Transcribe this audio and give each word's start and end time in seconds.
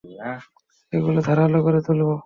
ওগুলো 0.93 1.19
ধারালো 1.27 1.59
করে 1.65 1.79
তুলবে। 1.85 2.15